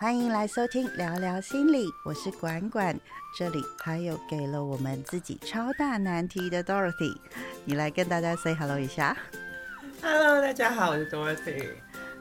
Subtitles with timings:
[0.00, 2.98] 欢迎来收听聊聊心理，我是管管，
[3.36, 7.14] 这里还有给了我们自己超大难题的 Dorothy，
[7.66, 9.14] 你来跟大家 say hello 一下。
[10.00, 11.68] Hello，大家好，我是 Dorothy。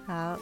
[0.06, 0.38] 好，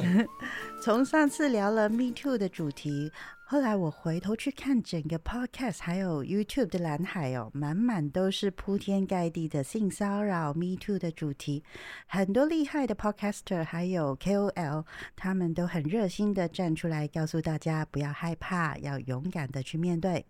[0.82, 3.12] 从上次聊了 Me Too 的主题，
[3.52, 11.62] 后来我回头去看整个 Podcast 还有 YouTube 的蓝海哦，满满都是铺天盖地的性骚扰 Me Too 的主题。
[12.06, 20.24] 很多厉害的 Podcaster 还有 KOL，他们都很热心的站出来告诉大家不要害怕，要勇敢的去面对。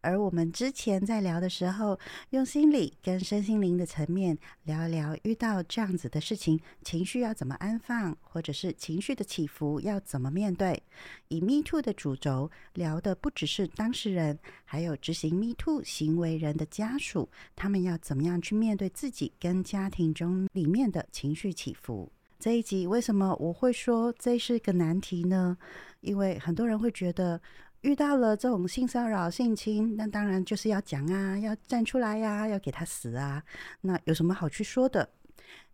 [0.00, 1.98] 而我们之前在聊的时候，
[2.30, 10.80] 用心理跟身心灵的层面聊一聊，遇到这样子的事情，情绪要怎么安放，或者是情绪的起伏要怎么面对。
[11.28, 22.12] 以 Me Too 的主轴聊的不只是当事人，还有执行 Me Too 行为人的家属，他们要怎么样去面对自己跟家庭中里面的情绪起伏。
[22.38, 25.56] 这一集为什么我会说这是个难题呢？
[26.02, 27.40] 因为很多人会觉得。
[27.82, 33.42] 遇到了这种性骚扰、性侵，那当然就是要讲啊，要站出来呀、要给他死啊。
[33.82, 35.08] 那有什么好去说的？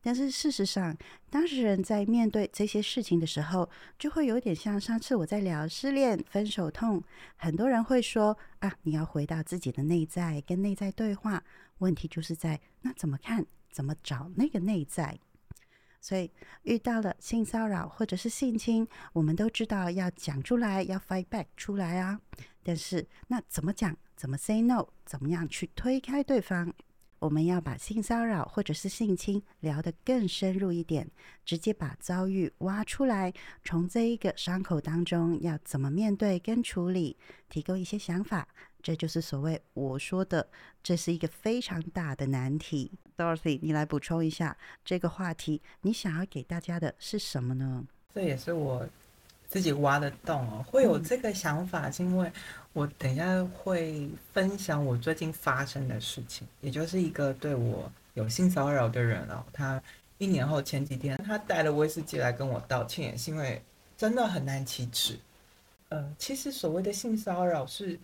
[0.04, 0.96] 但是事实上，
[1.30, 7.02] 当事人在面对这些事情的时候，就会有点像上次我在聊失恋、分手痛，
[7.36, 11.42] 很多人会说啊，你要回到自己的内在，跟内在对话。
[11.78, 15.18] 问题就是在那怎么看，怎么找那个内在？
[16.02, 16.30] 所以
[16.64, 22.20] 遇到了性骚扰或者是性侵，我们都知道要讲出来，要 fight back 出来啊。
[22.64, 23.96] 但是那怎么讲？
[24.16, 24.86] 怎么 say no？
[25.06, 26.72] 怎么样去推开对方？
[27.18, 31.08] 我们要把性骚扰或者是性侵聊得更深入一点，
[31.44, 33.32] 直接把遭遇挖出来，
[33.64, 37.16] 从这一个伤口当中要怎么面对跟处理，
[37.48, 38.48] 提供一些想法。
[38.82, 40.46] 这就是所谓我说的，
[40.82, 42.90] 这是一个非常大的难题。
[43.16, 47.84] Dorothy，你来补充一下这个话题，你想要给大家的是什么呢？
[48.12, 48.86] 这也是我
[49.48, 50.64] 自己挖的洞哦。
[50.66, 52.32] 会有这个想法，是因为
[52.72, 59.80] 我等一下会分享我最近发生的事情，也就是一个对我有性骚扰的人哦，他
[60.18, 63.62] 一年后前几天他带了威士忌来跟我道歉，也是因为
[63.96, 65.18] 真的很难启齿。
[65.90, 68.00] 呃，其实所谓的性骚扰是，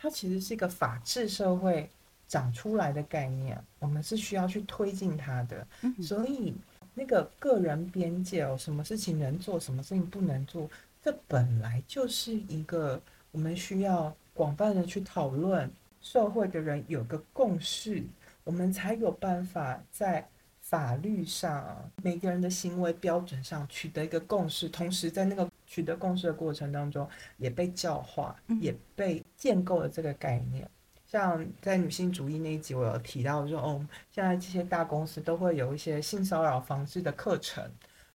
[0.00, 1.90] 它其实是一个法治社会
[2.28, 5.66] 长出来的概念，我们是需要去推进它的。
[6.00, 6.54] 所以
[6.94, 10.70] 那个个人边界哦，什么事情能做，什么事情不能做，
[11.02, 13.00] 这本来就是一个
[13.32, 15.70] 我们需要广泛的去讨论，
[16.00, 18.02] 社会的人有个共识，
[18.44, 20.26] 我们才有办法在
[20.60, 27.06] 法律上每个人的行为标准上取得一个共识，同时在那个取得共识的过程当中，
[27.36, 30.68] 也被教化，也被建构了这个概念。
[31.06, 37.64] 像在女性主义那一集，我有提到说，哦，现在这些大公司都会有一些性骚扰防治的课程。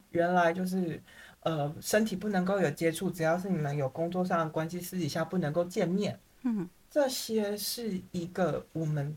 [0.10, 1.02] 原来就是，
[1.42, 6.20] 呃，身体不能够有接触，只要是你们有工作上的关系，私底下不能够见面。
[6.44, 9.16] 嗯，这些是一个我们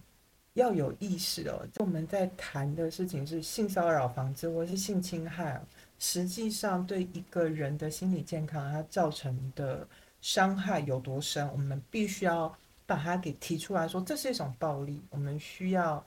[0.54, 1.66] 要有意识哦。
[1.76, 5.60] 我们在谈的事情是性骚扰防治或是性侵害，
[5.98, 9.86] 实际上对一个人的心理健康，它造成的
[10.20, 12.56] 伤害有多深，我们必须要。
[12.88, 16.06] 把它给提出来说，这是一种暴力，我们需要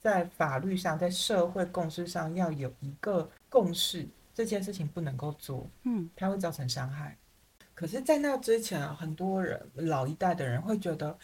[0.00, 7.16] 在法律上、在社会共识上要有一个共识，这件事情不能够做，嗯，它会造成伤害。
[7.74, 11.18] 可是，在那之前啊，很多人老一代的人会觉得，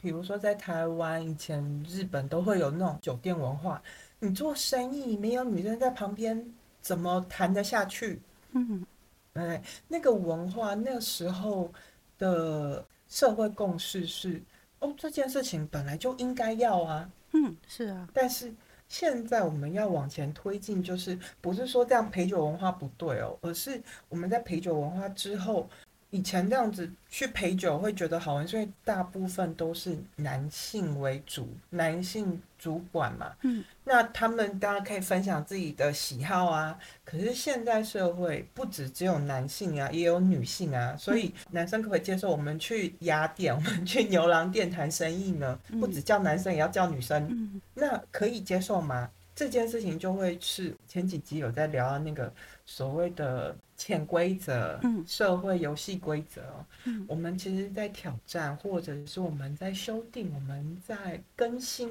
[0.00, 3.82] 比如说在台湾以前、日本都会有那种酒店文化，
[4.20, 6.54] 你做生意没有女生在旁边，
[6.86, 8.20] 怎么谈得下去？
[8.52, 8.86] 嗯，
[9.34, 11.72] 哎，那个文化那时候
[12.18, 12.84] 的。
[13.08, 14.42] 社会共识是，
[14.80, 18.08] 哦，这件事情本来就应该要啊，嗯，是啊。
[18.12, 18.52] 但是
[18.88, 25.70] 现在我们要往前推进，就是不是说这样陪酒文化不对哦，而是我们在陪酒文化之后，
[26.10, 36.78] 以前这样子去陪酒会觉得好玩，所以大部分都是男性为主，男性主管嘛，嗯，那他们当然可以分享自己的喜好啊。
[37.04, 45.58] 可是现在社会不止只有男性啊，也有女性啊，所以男生可不可以接受我们去鸭店、 我们去牛郎店谈生意呢？
[45.80, 49.10] 不止叫男生，也要叫女生，嗯，那可以接受吗？
[49.36, 52.32] 这件事情就会是前几集有在聊到那个
[52.64, 56.42] 所谓的潜规则，嗯，社会游戏规则，
[56.84, 61.86] 嗯，我们其实在挑战，或者是我们在修订，我们在更新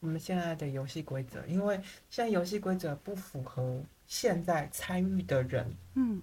[0.00, 1.78] 我们现在的游戏规则，因为
[2.08, 6.22] 现在游戏规则不符合现在参与的人，嗯，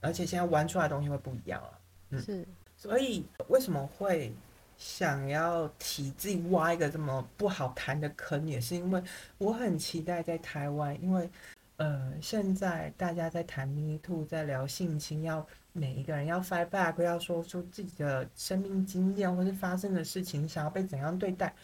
[0.00, 1.78] 而且现在玩出来的东西会不一样了，
[2.10, 4.32] 嗯，是，所以为什么会？
[4.78, 9.02] 想要提自己挖一个这么不好谈的坑，也是因为
[9.38, 11.28] 我很期待在台湾，因为
[11.76, 21.54] 呃，现在大家在谈 Me Too，在聊性侵，要每一个人要 fight back，要说出自己的生命经验或是发生的事情，想要被怎样对待。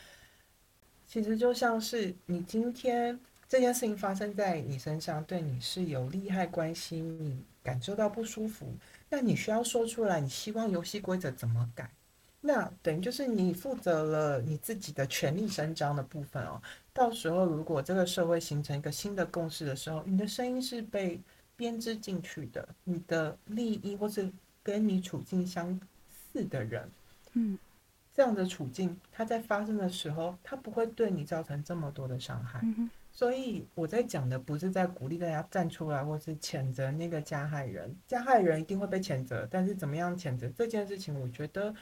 [1.06, 3.19] 其实就像是你今天
[3.49, 8.75] 这件事情发生在你身上，对你是有利害关系，你感受到不舒服，
[9.11, 11.91] 那你需要说出来，你希望游戏规则怎么改？
[12.44, 16.61] 那等于就是你负责了你自己的权利伸张的部分哦。
[16.93, 21.21] 到时候如果这个社会形成一个新的共识的时候，你的声音是被
[21.56, 24.29] 编织进去的，你的利益或是
[24.61, 25.81] 跟你处境相
[26.11, 26.91] 似的人，
[27.35, 27.56] 嗯，
[28.12, 32.61] 这样的处境，它在发生的时候，它不会对你造成这么多的伤害。
[33.12, 41.73] 所以我在讲的不是在鼓励大家站出来，或是谴责那个加害人，加害人一定会被谴责，但是怎么样谴责这件事情，我觉得。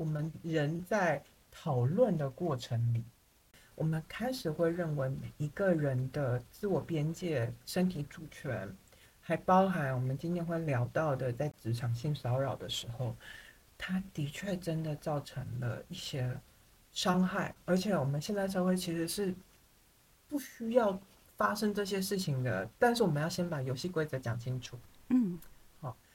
[0.00, 3.04] 我们人在讨论的过程里，
[3.74, 8.74] 我们开始会认为每一个人的自我边界、身体主权，
[9.20, 13.14] 还包含我们今天会聊到的在职场性骚扰的时候，
[13.76, 16.34] 它的确真的造成了一些
[16.92, 17.54] 伤害。
[17.66, 19.34] 而且我们现在社会其实是
[20.28, 20.98] 不需要
[21.36, 24.78] 发生这些事情的，但是我们要先把游戏规则讲清楚。
[25.10, 25.38] 嗯。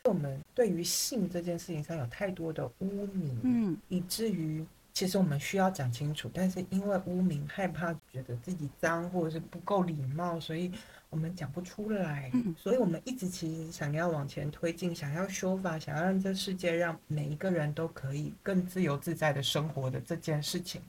[0.06, 10.72] 我们对于性这件事情上有太多的污名，嗯，以至于其实我们需要讲清楚，但是因为污名，害怕觉得自己脏或者是不够礼貌，所以
[11.10, 12.30] 我们讲不出来。
[12.34, 20.82] 嗯，所以我们一直其实想要往前推进，想要修法，想要让这世界让每一个人都可以更自由自在的生活的这件事情，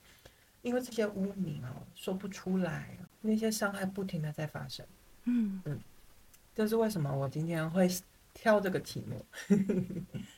[0.60, 2.86] 因为这些污名哦说不出来，
[3.22, 4.84] 那些伤害不停的在发生。
[5.24, 5.80] 嗯嗯，
[6.54, 7.88] 这是为什么我今天会。
[8.36, 10.06] 挑这个题目，嗯，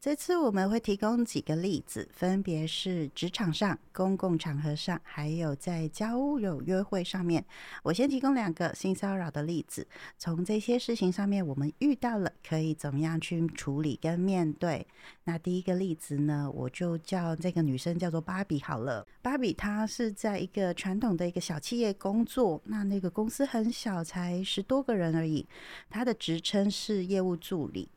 [0.00, 7.44] 这次我们会提供几个例子，分别是职场上、公共场合上，还有在交友约会上面。
[7.82, 9.86] 我先提供两个性骚扰的例子，
[10.16, 14.86] 从这些事情上面，我们遇到了可以怎么样去处理跟面对。
[15.24, 19.06] 那第一个例子呢，我就叫这个女生叫做芭比好了。
[19.20, 25.46] 芭比她是在一个传统的一个小企业工作，那那个公司很小，才十多个人而已。
[25.90, 27.90] 她的职称是业务助理。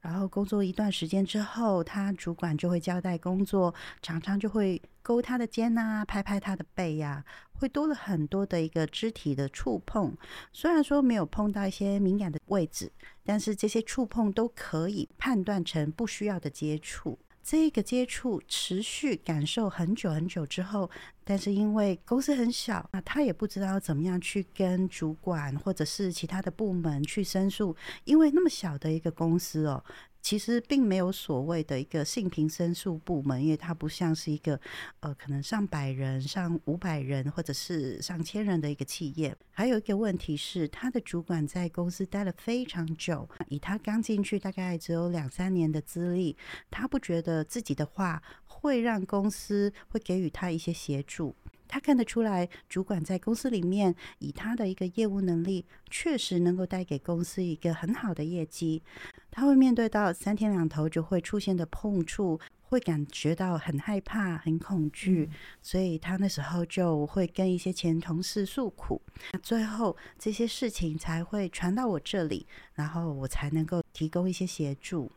[0.00, 10.16] 然后工作一段时间之后，他主管就会交代工作，常常就会勾他的肩呐，拍拍他的背呀，会多了很多的一个肢体的触碰。
[10.52, 12.92] 虽然说没有碰到一些敏感的位置。
[13.22, 17.16] 但是这些触碰都可以判断成不需要的接触。
[17.50, 20.88] 这个接触持续感受很久很久之后，
[21.24, 27.74] 但是因为公司很小，那他也不知道怎么样去跟主管或者是其他的部门去申诉，
[28.04, 29.82] 因为那么小的一个公司哦。
[30.22, 34.60] 其实并没有所谓的一个性平申诉部门，因为它不像是一个
[35.00, 39.36] 呃可能上百人、上五百人或者是上千人的一个企业。
[39.50, 46.36] 还有一个问题是，他的主管在公司待了非常久，以他刚进去大概只有两三年的资历，
[46.70, 51.34] 他不觉得自己的话会让公司会给予他一些协助。
[51.72, 58.82] 他看得出来，主管在公司里面以他的一个业务能力，确实能够带给公司一个很好的业绩。
[59.30, 65.30] 他会面对到三天两头就会出现的碰触，会感觉到很害怕、很恐惧，
[65.62, 69.00] 所以他那时候就会跟一些前同事诉苦。
[69.42, 75.10] 最后这些事情才会传到我这里，然后我才能够提供一些协助。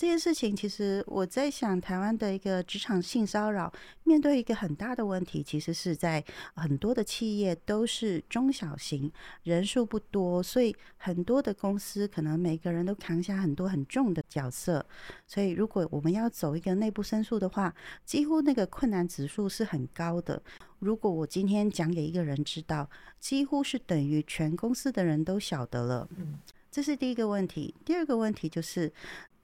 [0.00, 3.70] 这件事情，其实我在想，台湾的一个职场性骚扰，
[4.04, 14.82] 面对一个很大的问题，其实是在很多的企业都是中小型，人数不多，所以很多的公司可能每个人都扛下很多很重的角色，
[15.26, 17.74] 所以如果我们要走一个内部申诉的话，
[18.06, 20.42] 几乎那个困难指数是很高的。
[20.78, 22.88] 如果我今天讲给一个人知道，
[23.18, 26.08] 几乎是等于全公司的人都晓得了。
[26.16, 26.38] 嗯，
[26.70, 27.74] 这是第一个问题。
[27.84, 28.90] 第二个问题就是。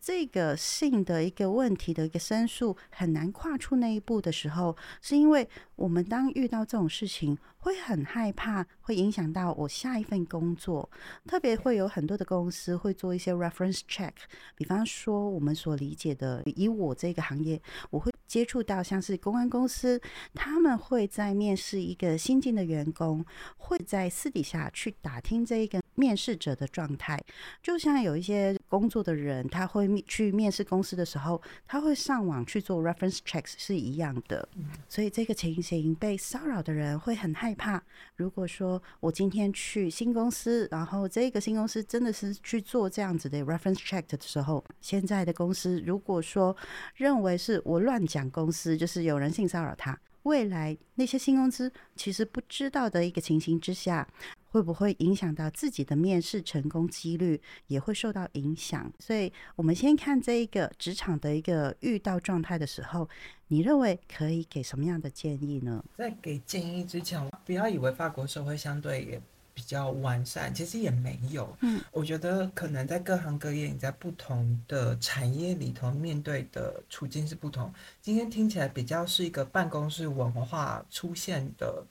[0.07, 10.89] 这个性的一个问题的一个申诉很难跨出那一步的时候，是因为我们当遇到这种事情，会很害怕，会影响到我下一份工作。
[11.27, 14.13] 特别会有很多的公司会做一些 reference check，
[14.55, 17.61] 比方说我们所理解的，以我这个行业，
[17.91, 20.01] 我会接触到像是公安公司，
[20.33, 25.83] 他们会在面试一个新进的员工，会在私底下去打听这一个。
[25.97, 27.21] 面试者的状态，
[27.63, 34.49] 就像有一些工作的人，他会去面试公司的时候，他会上网去做 reference checks 是一样的。
[34.89, 37.83] 所以这个情形被骚扰的人会很害怕。
[38.15, 46.57] 如果说我今天去新公司，然后这个新公司真的是去做这样子的 reference check 的时候，现在的公司如果说
[46.95, 54.07] 认为是我乱讲公司，就是有人性骚扰他，未来那些新公司其实不知道的一个情形之下。
[54.57, 58.91] 会不会影响到自己的面试成功几率，也会受到影响。
[58.99, 63.07] 所以，我们先看这一个职场的一个遇到状态的时候，
[63.49, 65.85] 你认为可以给什么样的建议呢？
[65.99, 69.21] 在给建议之前，不要以为法国社会相对也
[69.53, 71.55] 比较完善，其实也没有。
[71.61, 77.71] 嗯，我觉得可能在各行各业，你在不同的产业里头面对的处境是不同。
[78.01, 81.85] 今天听起来比较是一个办公室文化出现的。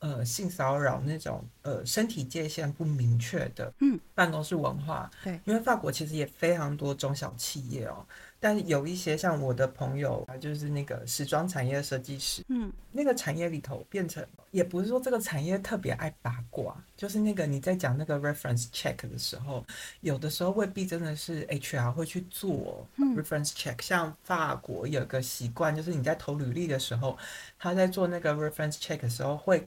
[0.00, 8.06] 呃，性骚扰那种呃身体界限不明确的，嗯，办公室文化，对，因为法国其实也非常多中小企业哦，
[8.38, 19.64] 但有一些像我的朋友啊，就是那个时装产业设计师，嗯，那个产业里头变成，也不是说这个产业特别爱八卦，就是那个你在讲那个 reference check 的时候，
[20.02, 27.18] 有的时候未必真的是 HR 会去做 reference check，像法国有个习惯，就是你在投履历的时候，
[27.58, 29.66] 他在做那个 reference check 的时候会。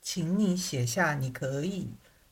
[0.00, 1.88] 请你写下你可以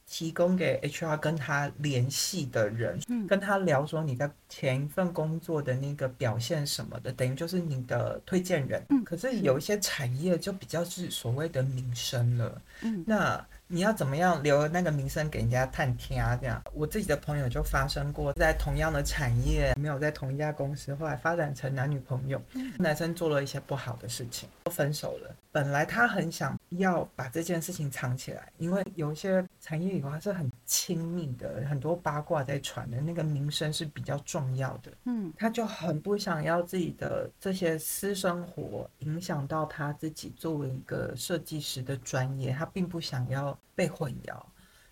[0.07, 8.81] 提供给 HR 跟他联系的人，跟他聊说你在前一份工作的那个表现什么的，等于就是你的推荐人。
[9.05, 12.63] 可是有一些产业就比较是所谓的名声了。
[13.05, 16.37] 那你要怎么样留那个名声给人家探听啊？
[16.41, 22.41] 这样，我自己的朋友就发生过，在同样的产业，没有在同一家公司，后来发展成男女朋友，
[22.79, 25.35] 男生做了一些不好的事情，都分手了。
[25.51, 34.93] 本来他很想要把这件事情藏起来，因为有一些产业里头是很亲密的，很多八卦在传的，那个名声是比较重要的。
[35.05, 43.56] 嗯，他就很不想要自己的这些私生活影响到他自己作为一个设计师的专业，他并不想要。
[43.75, 44.41] 被混淆，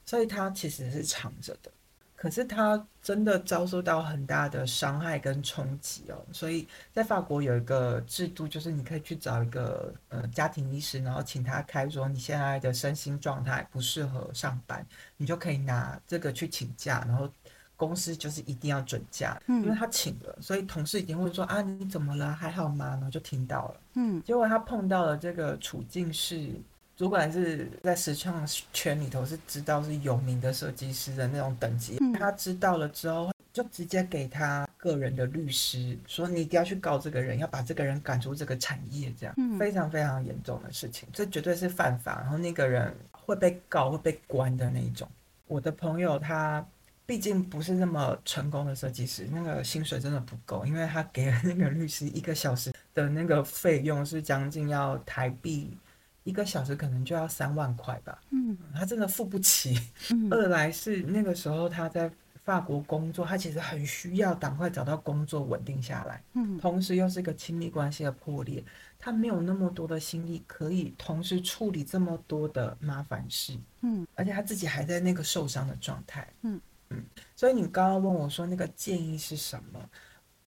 [0.04, 1.71] 所以他其实是藏着的。
[2.16, 6.25] 可是他真的遭受到很大的伤害跟冲击哦。
[6.33, 14.87] 所以在法国有一个制度，就是你可以去找一个呃家庭医师，然后请他开说你现在的身心状态不适合上班，
[15.18, 17.30] 你就可以拿这个去请假，然后
[17.76, 22.90] 公司就是一定要准假，因为他请了，所以同事一定会说啊你怎么了还好吗？
[22.92, 26.52] 然后就听到了，嗯，结果他碰到了这个处境是。
[26.96, 45.08] 主管是在时尚圈里头是知道是有名的设计师的那种等级，他知道了之后，就直接给他个人的律师说：“你一定要去告这个人，要把这个人赶出这个产业。”这样，非常非常严重的事情，这绝对是犯法，然后那个人会被告、会被关的那一种。
[45.48, 46.64] 我的朋友他
[47.04, 55.76] 毕竟不是那么成功的设计师，那个薪水真的不够，因为他给了那个律师一个小时的那个费用是将近要台币。
[56.24, 59.78] 一个小时可能就要三万块吧，嗯，他真的付不起。
[60.10, 62.10] 嗯， 二来是那个时候他在
[62.42, 68.62] 法国工作，他其实很需要赶快找到工作稳定下来，嗯，同时又是一个亲密关系的破裂，
[68.98, 76.60] 他没有那么多的心力可以同时处理这么多的麻烦事，嗯，而且他自己还在那个受伤的状态，嗯。
[76.90, 77.02] 嗯，
[77.34, 79.80] 所以你刚刚问我说那个建议是什么？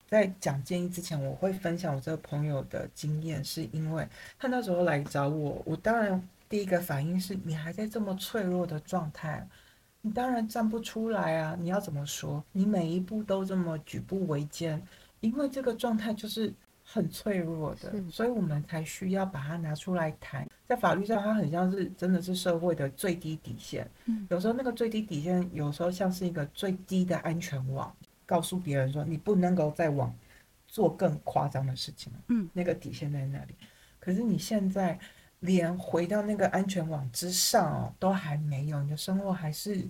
[0.08, 4.08] 在讲建议之前，我会分享我这个朋友的经验，是因为
[4.40, 9.46] 他那时候来找我，我当然第一个反应是你还在这么脆弱的状态，
[10.02, 11.58] 你当然站不出来啊！
[11.60, 12.42] 你要怎么说？
[12.54, 14.82] 你每一步都这么举步维艰，
[15.20, 16.54] 因为这个状态就是
[16.86, 20.48] 很脆弱的，所以我们才需要把它拿出来谈。
[20.66, 23.90] 在法律上，它很像是真的是社会的最低底线。
[24.06, 27.94] 嗯，有时候那个最低底线，有时候像是一个最低的安全网。
[28.28, 30.14] 告诉别人说你不能够再往
[30.68, 33.56] 做更夸张的事情了，嗯，那个底线在那里。
[34.00, 35.00] 可是你现在
[35.40, 39.88] 连回到那个安全网之上哦，都还没有，你的生活还是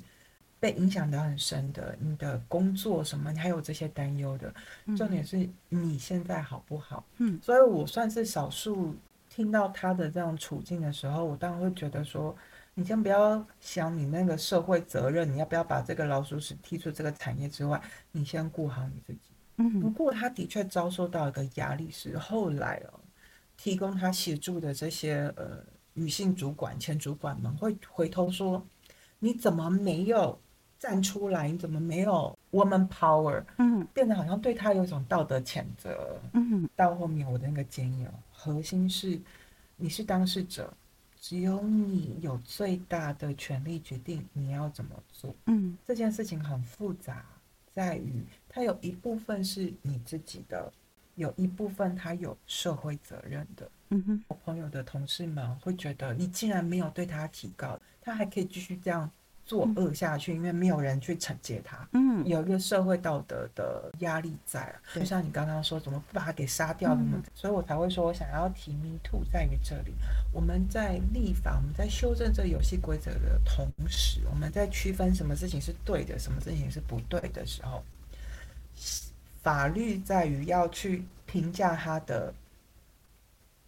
[0.59, 1.95] 被影响的很深的。
[1.99, 4.53] 你的工作什么，你还有这些担忧的。
[4.95, 7.03] 重点是你现在好不好？
[7.17, 8.95] 嗯，所以我算是少数
[9.37, 12.35] 听到他的这样处境的时候，我当然会觉得说。
[12.79, 19.31] 你先不要想你那个社会责任，你要不要把这个老鼠屎踢出这个产业之外，你先顾好你自己。
[19.55, 22.99] 嗯，不过他的确遭受到一个压力，是后来哦，
[23.57, 25.57] 提供他协助的这些呃
[25.93, 28.63] 女性主管、前主管们会回头说
[29.17, 30.39] ：“你怎么没有
[30.77, 31.49] 站出来？
[31.49, 36.15] 你怎么没有 woman power？” 嗯，变得好像对他有一种道德谴责。
[36.33, 39.19] 嗯，到后面我的那个建议哦，核心是
[39.75, 40.71] 你是当事者。
[41.19, 45.35] 只有你有最大的权利决定你要怎么做。
[45.47, 47.25] 嗯，这件事情很复杂，
[47.73, 50.71] 在于它有一部分是你自己的，
[51.15, 53.69] 有一部分它有社会责任的。
[53.89, 59.11] 嗯哼，我朋友的同事们会觉得，你既然没有对他提高，他还可以继续这样
[59.47, 61.87] 作恶下去，因为没有人去惩戒他。
[61.93, 66.93] 嗯，有一个社会道德的压力在啊，就像你刚刚说，怎么不把他给杀掉？
[66.93, 67.23] 怎么嗯？
[67.33, 69.93] 所以我才会说，我想要提 Me Too 在于这里。
[70.33, 77.81] 我们在立法，我们在修正这个游戏规则的同时，我们在区分什么事情是对的，什么事情是不对的时候，
[79.41, 82.33] 法律在于要去评价他的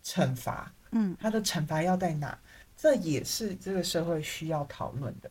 [0.04, 2.38] 惩罚，嗯他的惩罚要在哪？
[2.76, 5.30] 这也是这个社会需要讨论的。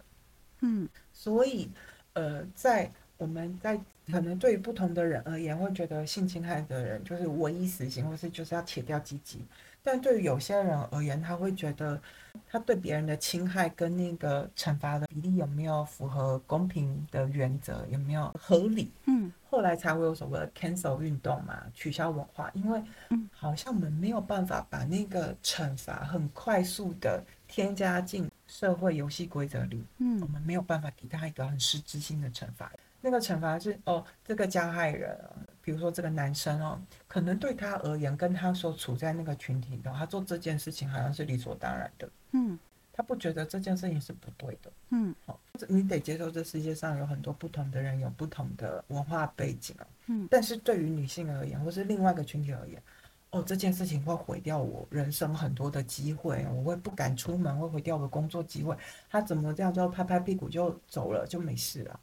[0.60, 1.70] 嗯所以，
[2.12, 3.78] 呃，在我们在
[4.10, 9.44] 可能对于不同的人而言，会觉得性侵害的人就是唯一死刑，或是就是要切掉鸡鸡。
[9.82, 12.00] 但对于有些人而言，他会觉得
[12.48, 18.90] 他对别人的侵害跟那个惩罚的比例有没有符合公平的原则，有没有合理？
[19.06, 29.82] 嗯后来才会有所谓的 cancel 运动嘛，取消文化，因为嗯好像我们没有办法把那个惩罚很快速的添加进社会游戏规则里。
[29.98, 32.70] 嗯我嗯们没有办法给他一个很实质性的惩罚。
[33.00, 35.30] 那个惩罚是哦，这个加害人啊，
[35.62, 42.58] 比如说这个男生哦，可能对他而言，跟他所处在那个群体的，他做这件事情好像是理所当然的，嗯
[42.92, 44.72] 他不觉得这件事情是不对的。
[44.90, 49.86] 嗯哦，这你得接受这世界上有很多不同的人，有不同的文化背景啊。
[50.08, 52.82] 嗯但是对于女性而言，或是另外一个群体而言，
[53.30, 58.74] 哦，这件事情会毁掉我人生很多的机会，我会不敢出门，会毁掉我的工作机会。
[59.10, 62.00] 他怎么这样就拍拍屁股就走了，就没事了？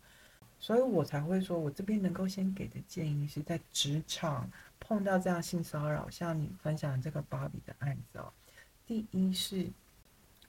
[0.60, 8.32] 所以我才会说，我这边能够先给的建议是在职场碰到这样性骚扰，像你分享这个芭比的案子哦，
[8.86, 9.68] 第一是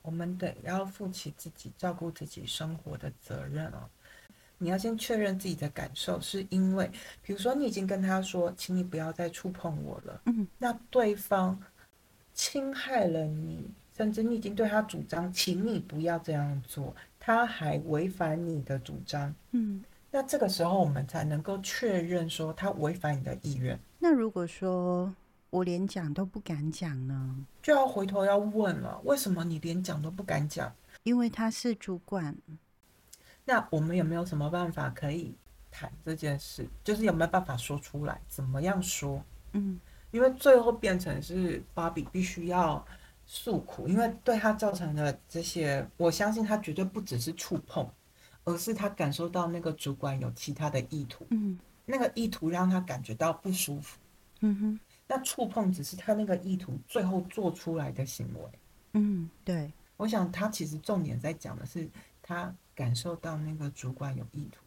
[0.02, 3.88] 我们得要负起自己照顾自己生活的责任哦。
[4.58, 6.90] 你要先确认自己的感受，是因为，
[7.22, 11.60] 比如说你已经跟他说，请你不要再触碰我了，嗯那对方
[12.32, 19.84] 侵害了你，甚至你已经对他主张，请你不要这样做，他还违反你的主张，嗯。
[20.08, 25.14] 那这个时候我们才能够确认说他违反你的意愿，那如果说
[25.50, 27.36] 我连讲都不敢讲呢？
[27.60, 30.72] 就要回头要问了，为什么你连讲都不敢讲？
[31.02, 32.34] 因为他是主管。
[33.46, 35.34] 那我们有没有什么办法可以
[35.70, 36.68] 谈这件事？
[36.84, 38.20] 就是有没有办法说出来？
[38.28, 39.24] 怎么样说？
[39.52, 39.80] 嗯
[40.12, 42.84] 因为最后变成是芭比必须要
[43.26, 47.86] 诉苦，因为对他造成的这些，我相信他绝对不只是触碰，
[48.44, 53.98] 而是他感受到那个主管有其他的意图，嗯那个意图让他感觉到不舒服。
[54.40, 58.50] 嗯哼那触碰只是他那个意图最后做出来的行为。
[58.92, 61.88] 嗯，对，我想他其实重点在讲的是
[62.22, 64.60] 他感受到那个主管有意图，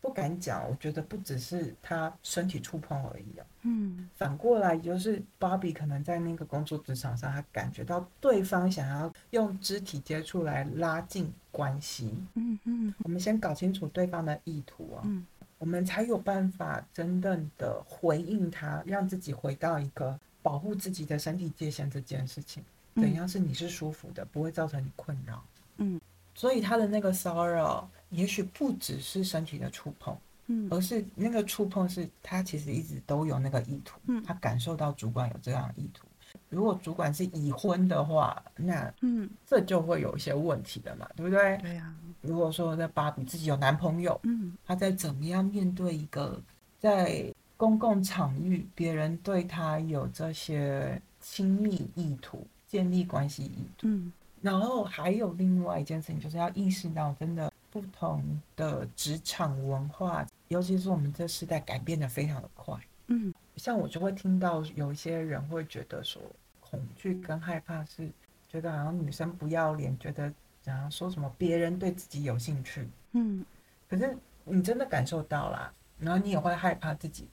[0.00, 0.66] 不敢讲。
[0.70, 3.44] 我觉得不只是他身体触碰而已啊。
[3.62, 12.14] 嗯反过来就是芭比可能在那个工作职场上，他感觉到对方想要用肢体接触来拉近关系。
[12.34, 15.26] 嗯嗯我们先搞清楚对方的意图啊，嗯
[15.58, 22.62] 我们才有办法真正的回应他，让自己回到一个保护自己的身体界限这件事情。
[22.94, 25.44] 嗯怎样是你是舒服的，不会造成你困扰。
[25.76, 26.00] 嗯，
[26.38, 36.06] 所以他的那个骚扰，也许不只是身体的触碰，嗯而是那个触碰是他其实一直都有那个意图，嗯他感受到主管有这样的意图。
[36.48, 41.56] 如果主管是已婚的话，那嗯，这就会有一些问题的嘛，对不对？
[41.56, 46.40] 对呀，如果说在芭比自己有男朋友，嗯她在怎么样面对一个
[46.78, 53.88] 在公共场域别人对她有这些亲密意图、建立关系意图？
[53.88, 58.22] 嗯然后还有另外一件事情，就是要意识到，真的不同
[58.56, 62.78] 的职场文化，尤其是我们这时代改变的非常的快。
[63.08, 66.22] 嗯像我就会听到有一些人会觉得说，
[66.60, 68.08] 恐惧跟害怕是
[68.48, 73.44] 觉得好像女生不要脸，觉得然后说什么别人对自己有兴趣，嗯
[73.88, 77.26] 可是你真的感受到啦，然后你也会害怕自己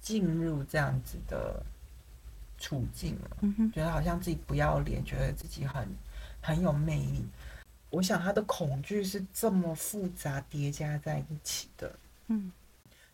[0.00, 1.64] 进入这样子的
[2.58, 3.36] 处境了。
[3.40, 5.88] 嗯，觉得好像自己不要脸，觉得自己很
[6.42, 7.24] 很有魅力。
[7.88, 11.98] 我想他的恐惧是这么复杂叠加在一起的。
[12.26, 12.52] 嗯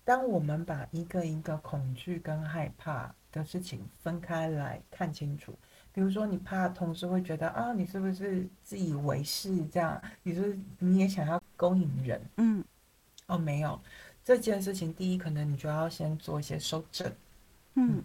[0.04, 5.52] 当我们把一个一个恐惧跟害怕的事情分开来看清楚，
[5.92, 10.00] 比如说你怕同事会觉得啊，你是不是自以为是这样？
[10.22, 12.20] 你是你也想要勾引人？
[12.38, 12.64] 嗯
[13.26, 13.78] 哦，没有
[14.24, 17.12] 这件事情，第一可能你就要先做一些收整。
[17.74, 18.02] 嗯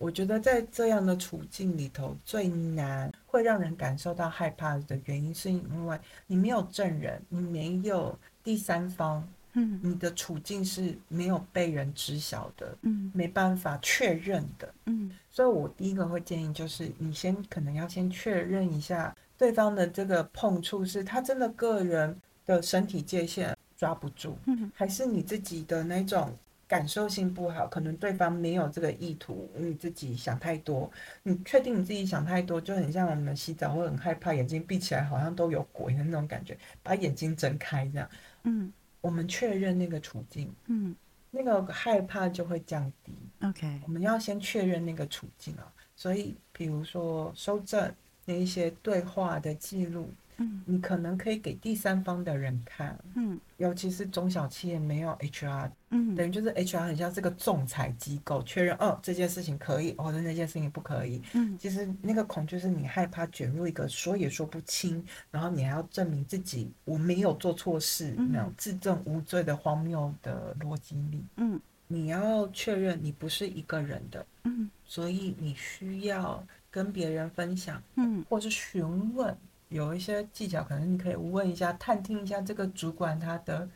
[0.00, 9.78] 我觉得在这样的处境里头，最难会让人感受到害怕的原因，是因为你没有证人，你没有第三方，嗯。
[9.82, 13.12] 你的处境是没有被人知晓的，嗯。
[13.14, 14.74] 没办法确认的。
[14.86, 15.14] 嗯。
[15.30, 24.72] 所以我第一个会建议就是，你先可能要先确认一下对方的这个碰触是他真的个人的身体界限抓不住，嗯。
[24.74, 26.34] 还是你自己的那种
[26.70, 27.66] 感受性不好？
[27.66, 30.88] 可能对方没有这个意图，你自己想太多。
[31.24, 38.08] 你确定你自己想太多，就很像我们洗澡会很害怕，眼睛闭起来好像都有鬼的那种感觉，把眼睛睁开这样。
[38.44, 40.94] 嗯我们确认那个处境，嗯
[41.32, 43.12] 那个害怕就会降低。
[43.42, 45.72] ，OK，我们要先确认那个处境啊。
[45.96, 47.92] 所以，比如说收证
[48.24, 50.08] 那一些对话的记录，
[50.40, 50.60] 嗯。
[50.66, 53.38] 你可能可以给第三方的人看，嗯。
[53.58, 56.14] 尤其是中小企业没有 HR，嗯。
[56.16, 61.22] 等于就是 HR 很像是个仲裁机构，确认哦这件事情可以，或者那件事情不可以。
[61.34, 61.56] 嗯。
[61.56, 68.30] 其实那个恐惧是你害怕卷入一个说也说不清，然后你还要证明自己我没有做错事，嗯。
[68.32, 71.22] 那种自证无罪的荒谬的逻辑里。
[71.36, 71.60] 嗯。
[71.86, 74.70] 你要确认你不是一个人的，嗯。
[74.84, 78.24] 所以你需要跟别人分享，嗯。
[78.28, 79.36] 或是询问。
[79.70, 83.66] 有一些技巧，可能你可以问一下、探听一下这个主管他的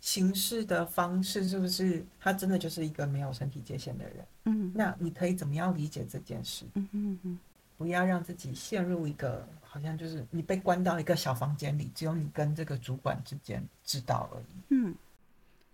[0.00, 4.26] 行事的方式是不是他真的就是一个没有身体界限的人？
[4.46, 6.64] 嗯那你可以怎么样理解这件事？
[6.74, 7.38] 嗯嗯嗯
[7.78, 14.60] 不要让自己陷入一个好像就是你被关到一个小房间里，只有你跟这个主管之间知道而已。
[14.70, 14.94] 嗯，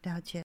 [0.03, 0.45] 了解。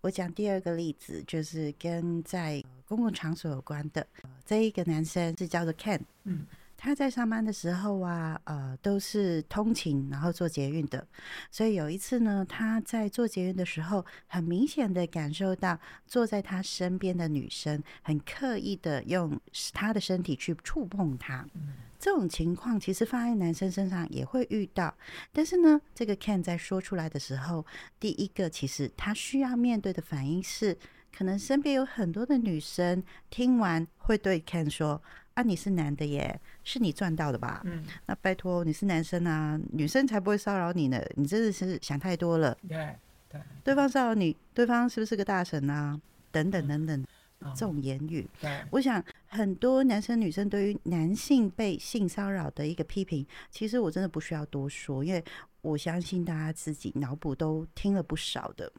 [0.00, 4.06] 我讲第二个例子，就是跟在公共场所有关的。
[4.22, 6.46] 呃这一个男生是叫做 Ken，嗯
[6.84, 11.08] 他在上班的时候啊，呃，都是通勤，然后坐捷运的。
[11.50, 19.40] 所以有一次呢，他在坐捷运的时候，很明显的感受到坐在他身边的女生很刻意的用
[19.72, 21.48] 他的身体去触碰他。
[21.54, 24.94] 嗯这种情况其实放在男生身上也会遇到，
[25.32, 27.64] 但是呢，这个 Ken 在说出来的时候，
[27.98, 30.76] 第一个其实他需要面对的反应是，
[31.16, 35.02] 可能身边有很多的女生听完会对 Ken 说
[35.34, 37.60] ：“啊，你是男的耶，是你赚到的吧？
[37.64, 42.56] 嗯，那拜托你是男生啊，女生才不会骚扰你呢，你真的是想太多了。
[42.68, 42.94] 对
[43.28, 46.00] 对，对方骚扰你，对方是不是个大神啊？
[46.30, 47.04] 等等等等，
[47.40, 55.24] 哦这种言语。”对我想很多男生女生对于男性被性骚扰的一个批评，其实我真的不需要多说，因为
[55.62, 58.72] 我相信大家自己脑补都听了不少的。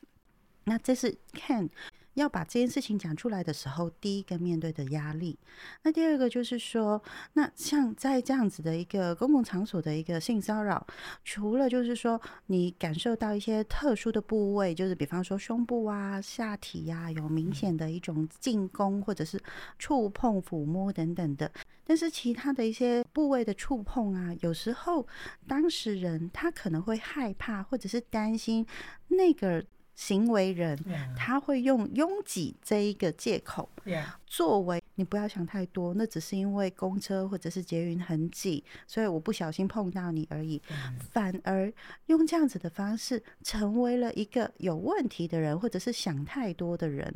[0.64, 1.70] 那这是看
[2.16, 5.38] 要把这件事情讲出来的时候，第一个面对的压力。
[5.84, 7.02] 那第二个就是说，
[7.34, 10.86] 那像在这样子的一个公共场所的一个性骚扰，
[11.24, 19.40] 除了就是说你感受到一些特殊的部位，就是比方说胸部啊、下体呀、有明显的一种进攻或者是
[19.78, 21.52] 触碰、抚摸等等的。
[21.88, 25.06] 但是其他的一些部位的触碰啊，有时候
[25.48, 28.66] 当事人他可能会害怕，或者是担心
[29.10, 29.64] 那个
[29.96, 40.58] 行为人，yeah 他会用拥挤这一个借口 yeah，作为你不要想太多，那只是因为公车或者是捷运很挤，所以我不小心碰到你而已。
[40.60, 40.76] 对
[41.12, 41.72] 反而
[42.08, 47.14] 用这样子的方式，成为了一个有问题的人，或者是想太多的人。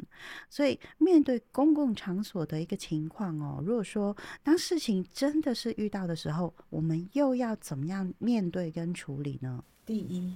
[0.50, 9.64] 所以面对公共场所的一个情况哦，如果说当事情真的是遇到的时候，我们又要怎么样面对跟处理呢？
[9.86, 10.34] 第一，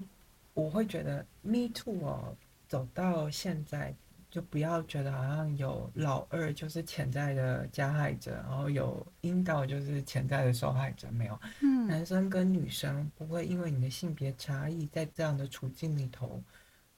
[0.53, 2.35] 我会觉得 Me Too 哦，
[2.67, 3.93] 走到现在
[4.29, 11.39] 就不要觉得好像有老二就是潜在的加害者，然后有阴道就是潜在的受害者，没有。
[11.61, 16.41] 嗯男生跟女生不会因为你的性别差异，在这样的处境里头，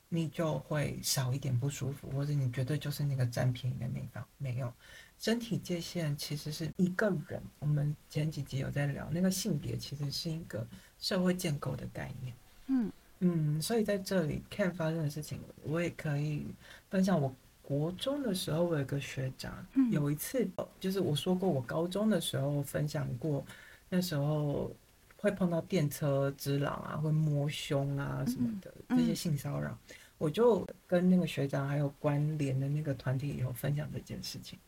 [0.09, 4.25] 你就会少一点不舒服，或者你绝对就是那个占便宜的那一方。
[4.37, 4.71] 没有，
[5.17, 7.41] 身体界限其实是一个人。
[7.59, 10.65] 我们前几集有在聊，那个性别其实是一个
[10.99, 12.33] 社会建构的概念。
[12.67, 16.45] 嗯嗯，所以在这里看发生的事情，我也可以
[16.89, 17.19] 分享。
[17.19, 20.47] 我国中的时候，我有个学长，嗯有一次
[20.79, 23.43] 就是我说过，我高中的时候分享过，
[23.89, 24.71] 那时候
[25.17, 29.75] 会碰到电车之狼啊，会摸胸啊什么的、嗯这些性骚扰，
[30.19, 34.59] 我就跟那个学长还有关联的那个团体有分享这件事情，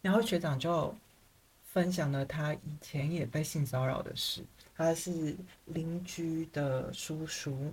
[0.00, 0.94] 然后学长就
[1.64, 4.44] 分享了他以前也被性骚扰的事。
[4.84, 7.70] 他是邻居的叔叔，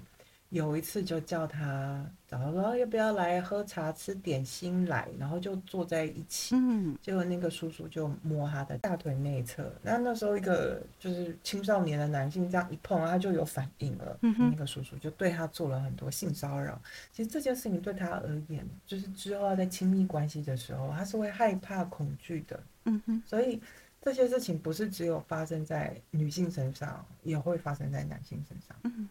[0.50, 6.54] 有一次就叫他找他说要不要来喝茶吃点心来，然后就坐在一起。
[6.56, 14.18] 嗯结果那个叔叔就摸他的大腿内侧，那那时候一个就是青少年的男性这样一碰，他就有反应了。
[14.22, 16.82] 嗯哼那个叔叔就对他做了很多性骚扰。
[17.14, 22.62] 其实这件事情对他而言，就是之后要在亲密关系的时候，他是会害怕、恐惧的。
[22.84, 23.62] 嗯哼所以
[24.02, 28.76] 这些事情不是只有发生在女性身上，也会发生在男性身上。
[28.84, 29.10] 嗯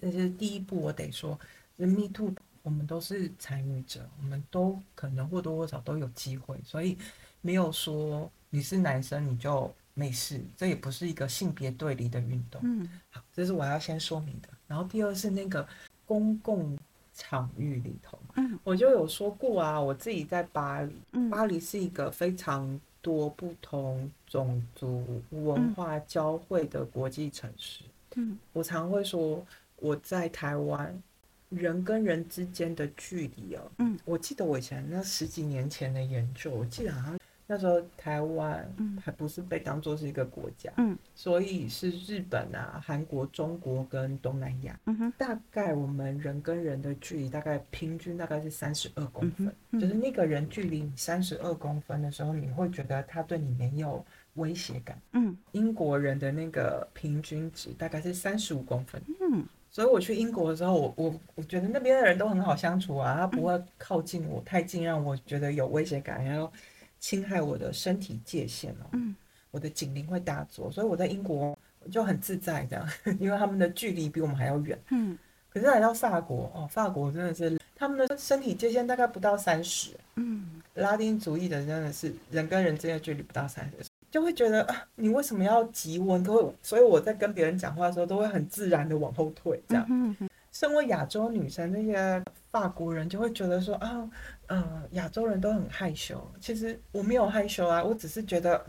[0.00, 1.38] 这是第一步，我得说，
[1.78, 6.96] 就是 Me Too，我们都是参与者，我们都可能或多或少都有机会，所以
[7.42, 12.62] 没有说你是男生你就没事，这也不是一个性别对立的运动。
[12.64, 14.48] 嗯好，这是我要先说明的。
[14.66, 15.68] 然后第二是那个
[16.06, 16.78] 公共
[17.12, 27.84] 场域里头，嗯我就有说过啊，我自己在巴黎，嗯巴黎是一个非常多不同种族文化交汇的国际城市。
[28.16, 28.38] 嗯。
[28.52, 31.02] 我常会说，我在台湾
[31.48, 37.18] 人跟人之间的距离哦，嗯，我记得我以前那十几年前的研究，我记得好像
[37.50, 38.96] 那时候台湾嗯。
[39.04, 40.96] 还不是被当做是一个国家，嗯。
[41.16, 45.12] 所以是日本啊、韩国、中国跟东南亚，嗯哼。
[45.18, 54.96] 大概我们人跟人的距离大概平均大概是三十二公分，嗯就是那个人距离你三十二公分的时候，你会觉得他对你没有威胁感。
[55.14, 55.36] 嗯。
[55.50, 59.44] 英国人的那个平均值大概是三十五公分，嗯。
[59.72, 66.52] 所以我去英国的时候，我我我觉得那边的人都很好相处啊，他不会靠近我太近，让我觉得有威胁感，然后
[67.00, 69.16] 侵害我的身体界限哦，嗯
[69.50, 71.58] 我的警铃会大作，所以我在英国
[71.90, 74.78] 就很自在这样， 因为他们的距离比我们还要远。
[74.90, 75.18] 嗯
[75.52, 86.22] 可是来到法国哦，法国真的是他们的身体界限大概不到三十，嗯拉丁主义的真的是人跟人之间的距离不到三十，就会觉得啊，你为什么要急温？
[86.22, 89.84] 都会，所以我在跟别人讲话的时候，都会很自然的往后退，这样。
[89.90, 90.29] 嗯嗯
[90.60, 94.10] 身为亚洲女生，那些法国人就会觉得说啊，
[94.48, 96.22] 嗯，亚洲人都很害羞。
[96.38, 98.62] 其实我没有害羞啊，我只是觉得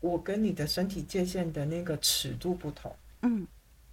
[0.00, 2.92] 我跟你的身体界限的那个尺度不同。
[3.22, 3.46] 嗯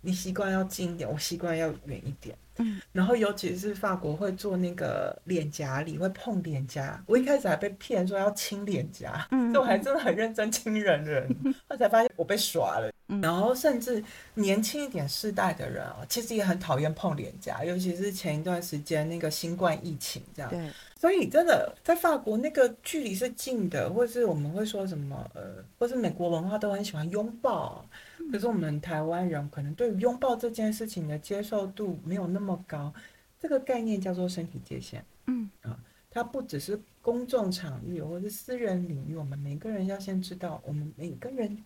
[0.03, 2.37] 你习惯要近一点，我习惯要远一点。
[2.59, 11.27] 嗯然后尤其是法国会做那个脸颊里会碰脸颊，我一开始还被骗说要亲脸颊，嗯所以我还真的很认真亲人人，
[11.67, 12.91] 后才发现我被耍了。
[13.07, 14.01] 嗯然后甚至
[14.35, 20.49] 年轻一点世代的人啊，其实也很讨厌碰脸颊，尤其是前一段时间那个新冠疫情这样。
[20.51, 27.83] 对，所以真的在法国那个距离是近的，或是我们会说什么呃，或是美国文化都很喜欢拥抱，
[28.31, 32.93] 可是我们台湾人可能对于拥抱这件事情的接受度没有那么高。
[33.39, 35.77] 这个概念叫做身体界限，嗯啊
[36.09, 41.57] 它不只是公众场域或是私人领域，我们每个人要先知道，我们每个人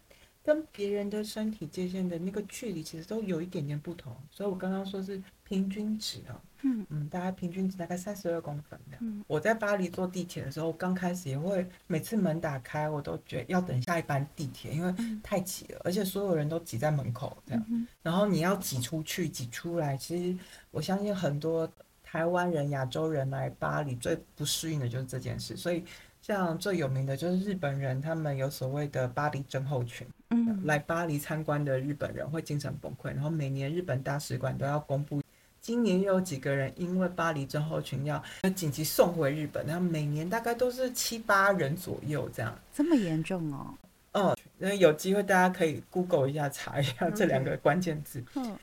[0.41, 4.15] 跟别人的身体界限的那个距离其实都有一点点不同。
[4.32, 8.98] 所以我刚刚说是平均值啊，嗯嗯，大概平均值大概三十二公分的。
[9.02, 17.65] 嗯我在巴黎坐地铁的时候，刚开始也会每次门打开，我都觉得要等下一班地铁，因为嗯太挤了，而且所有人都挤在门口这样。
[17.70, 20.39] 嗯然后你要挤出去、挤出来，其实
[20.72, 21.70] 我相信很多
[22.04, 25.56] 台湾人、亚洲人来巴黎最不适应的就是这件事。
[25.58, 25.84] 所以，
[26.22, 35.22] 像最有名的就是日本人，他们有所谓的巴黎症候群，嗯来巴黎参观的日本人会精神崩溃，然后每年日本大使馆都要公布。
[35.67, 42.58] 今年又有几个人因为巴黎症候群要要紧急送回日本，然后每年大概都是七八人左右这样。
[42.73, 43.75] 这么严重哦，
[44.13, 48.23] 嗯，那有机会大家可以 Google 一下查一下这两个关键字。
[48.36, 48.58] 嗯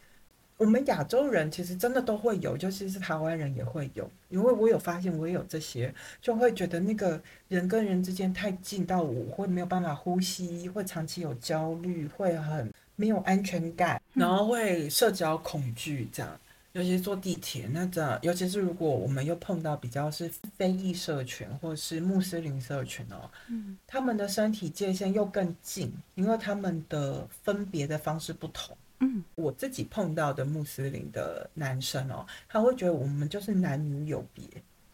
[0.57, 16.41] 我们亚洲人其实真的都会有，尤其是台湾人也会有，因为我有发现我也有这些，就会觉得那个人跟人之间太近到我会没有办法呼吸，会长期有焦虑，会很没有安全感，然后会社交恐惧这样。
[16.75, 23.79] 尤其是坐地铁，那这样，尤其是如果我们又碰到比较是非裔社群或是穆斯林社群哦，嗯。
[23.87, 28.77] 他们的身体界限又更近，因为他们的分别的方式不同。
[28.99, 29.23] 嗯。
[29.37, 34.45] 我自己碰到的穆斯林的男生哦，他会觉得我们就是男女有别，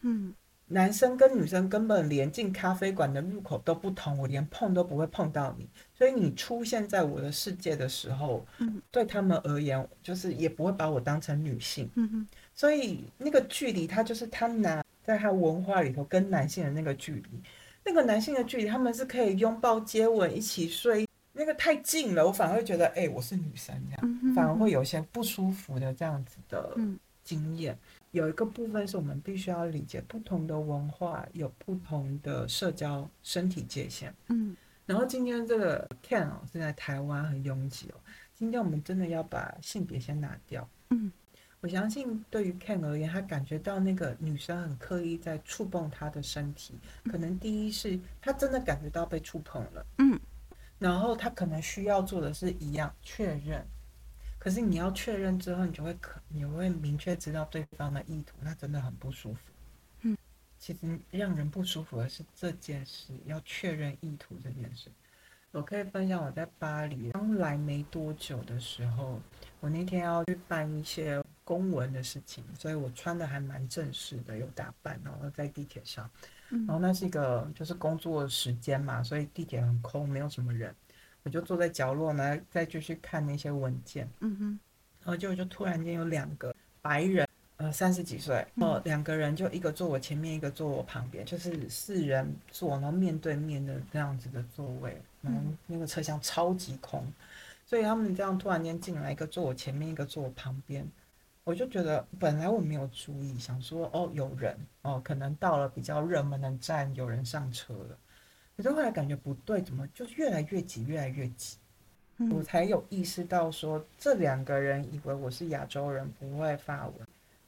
[0.01, 0.31] 嗯
[0.71, 8.81] 男生跟女生根本连进咖啡馆的入口都不同，我连碰都不会碰到你，所以你出现在我的世界的时候，嗯。
[8.89, 17.41] 对他们而言，就是也不会把我当成女性，嗯所以那个距离，他就是他拿在他文化里头跟男性的那个距离，
[17.83, 24.19] 那个男性的距离，他们是可以拥抱、接吻、一起睡，那个太近了，我反而会觉得，哎、我是女生这样。
[24.23, 26.97] 嗯，反而会有些不舒服的这样子的嗯。
[27.23, 27.77] 经验。
[28.11, 34.13] 有一个部分是我们必须要理解，不同的文化有不同的社交身体界限。
[34.27, 37.95] 嗯然后今天这个 Ken 哦是在台湾很拥挤哦，
[38.33, 40.67] 今天我们真的要把性别先拿掉。
[40.89, 41.09] 嗯，
[41.61, 46.73] 我相信对于 Ken 而言，他感觉到那个女生很刻意在触碰他的身体，
[47.05, 49.85] 可能第一是他真的感觉到被触碰了。
[49.99, 50.19] 嗯
[50.77, 53.65] 然后他可能需要做的是一样确认，
[54.43, 59.39] 可是你要确认之后，你就会可你会明确知道对方的意图，那真的很不舒服。
[60.01, 60.17] 嗯，
[60.57, 64.89] 其实让人不舒服的是这件事，要确认意图这件事。
[65.51, 69.21] 我可以分享我在巴黎刚来没多久的时候，
[69.59, 76.09] 我那天要去办一些公文的事情，所以我穿的还蛮正式的，有打扮，然后在地铁上。
[76.49, 80.75] 嗯然后那是一个就是工作时间嘛，所以地铁很空，没有什么人。
[81.23, 84.09] 我就坐在角落呢，再继续看那些文件。
[84.19, 84.59] 嗯哼，
[85.03, 97.05] 然后就就突然间有两个白人，呃，三十几岁，哦，两个人就一个坐我前面，一个坐我旁边，就是四人坐，然后面对面的这样子的座位，然后那个车厢超级空，
[97.67, 100.83] 所以他们这样突然间进来，一个坐我前面，一个坐我旁边，
[101.43, 107.97] 我就觉得本来我没有注意，想说哦有人哦，可能到了比较热门的站，有人上车了，
[108.57, 111.57] 可是后来感觉不对，怎么就越来越挤，越来越挤。
[112.29, 116.95] 我才有意识到说，这两个人以为我是亚洲人，不会发文，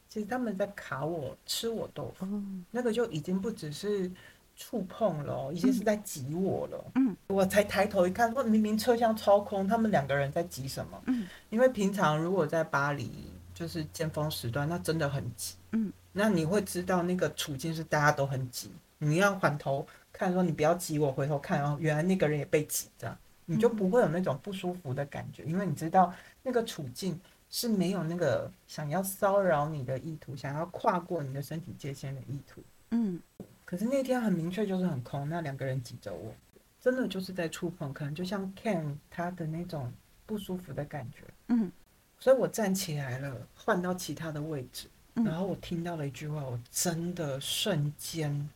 [0.09, 2.27] 其实他们在卡我吃我豆腐，
[2.71, 4.09] 那个就已经不只是
[4.55, 6.85] 触碰了，已经是在挤我了。
[6.95, 10.99] 嗯，我才抬头一看，说明明车厢超空，他们两个人在挤什么？
[11.05, 13.11] 嗯，因为平常如果在巴黎
[13.53, 15.53] 就是尖峰时段，那真的很挤。
[15.73, 23.17] 嗯，那你会知道那个处境是大家都很挤，你要缓头看，说你不要挤我，回头看哦，原来那个人也被挤着。
[23.45, 32.63] 你就不会有那种不舒服的感觉，因为你知道那个处境是没有那个想要骚扰你的意图，想要跨过你的身体界限的意图。
[32.91, 33.19] 嗯，
[33.65, 36.33] 可是那天很明确就是很空，那两个人挤着我，
[36.79, 39.91] 真的就是在触碰，可能就像 Ken 他的那种
[40.25, 41.25] 不舒服的感觉。
[41.49, 41.69] 嗯，
[42.19, 48.49] 所以我站起来了，换到其他的位置，然后我听到了一句话，我真的瞬间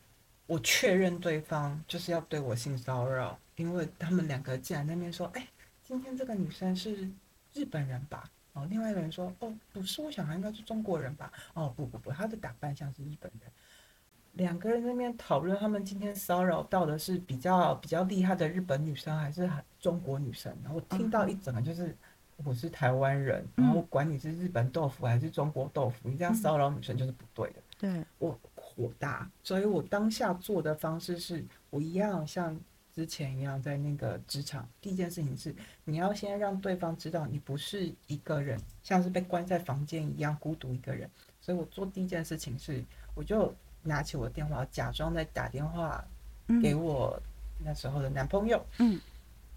[0.48, 3.38] 我确认对方就是要对我性骚扰。
[3.54, 5.44] 因为他们两个竟然那边说：“哎，
[5.82, 7.10] 今天这个女生是
[7.52, 8.22] 日本人吧？”
[8.54, 13.50] 哦，另外一个人说：“哦，不是，我想她应该是中国人吧？”哦，不不不，她的打扮像是日本人。
[14.34, 20.56] 两个人那边讨论，他们今天骚扰到的是比较比较厉害的日本女生还是中国女生？
[20.62, 21.96] 然后听到一整个就是
[22.44, 27.56] 我是台湾人，然后管你是日本豆腐还是中国豆腐，你这样骚扰女生就是不对的。
[27.76, 28.38] 对我
[28.78, 32.58] 火大，所以我当下做的方式是我一样像。
[32.94, 41.08] 之前一样，在那个职场，第一件事情是你要先让对方知道你不是一个人，像是被关在房间一样孤独一个人。
[41.40, 42.82] 所以我做第一件事情是，
[43.14, 46.04] 我就拿起我的电话，假装在打电话
[46.60, 47.16] 给我
[47.64, 48.60] 那时候的男朋友。
[48.78, 49.00] 嗯，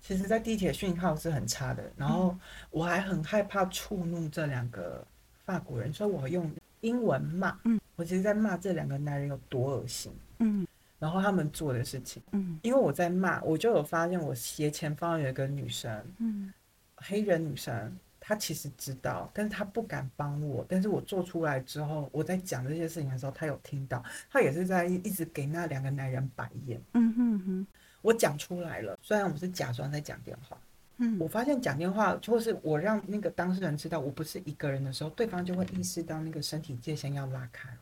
[0.02, 2.38] 其实，在地铁讯号是很差的，然后
[2.70, 5.04] 我还很害怕触怒这两个
[5.46, 7.58] 法国人，所以我用英文骂。
[7.64, 10.12] 嗯，我其实在骂这两个男人有多恶心。
[10.40, 10.68] 嗯。
[10.98, 16.54] 然后他们做的事情，嗯，因为我在骂，我就有发现我斜前方有一个女生，嗯，
[16.96, 20.64] 黑人女生，她其实知道，但是她不敢帮我。
[20.70, 26.80] 但是我做出来之后，我在讲这些事情的时候，她有听到，她也是在一直给那两个男人白眼。
[26.94, 27.68] 嗯哼哼，
[28.04, 30.56] 我讲出来了，虽然我是假装在讲电话，
[30.98, 37.76] 嗯，我发现讲电话，或是我让那个当事人知道我不是一个人的时候，对方就会意识到那个身体界限要拉开。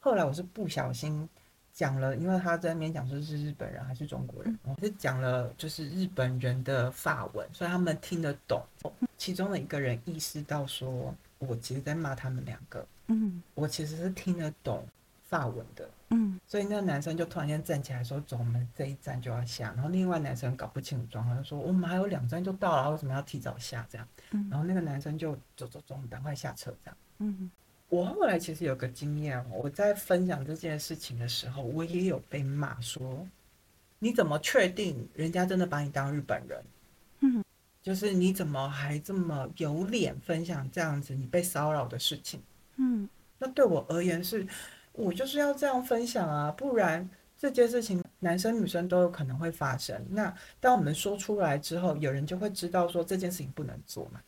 [0.00, 1.28] 后来我是不小心。
[1.74, 8.60] 讲了，因为他在那边讲说是日本人还是中国人，我是讲了就是日本人的法文，所以他们听得懂。
[9.16, 14.84] 其中的一个人意识到说，我其实在骂他们两个，嗯，我其实是听得懂
[15.28, 19.72] 法文的，嗯，所以那个男生就突然间站起来说，走，我们这一站就要下。
[19.74, 23.86] 然后另外男生搞不清楚状况，说我们还有两站就到了，为什么要提早下？
[23.88, 24.08] 这样，
[24.50, 27.48] 然后那个男生就走走走，赶快下车，这样，嗯。
[27.88, 33.26] 我后来其实有个经验，我在分享这件事情的时候，我也有被骂说
[33.98, 36.62] ：“你怎么确定人家真的把你当日本人？”
[37.20, 37.42] 嗯，
[37.82, 42.42] 就是你怎么还这么有脸分享这样子你被骚扰的事情？
[42.76, 44.46] 嗯，那对我而言是，
[44.92, 49.98] 我就是要这样分享啊，不然这件事情男生女生都有可能会发生。
[50.10, 54.20] 那当我们说出来之后，有人就会知道说这件事情不能做嘛，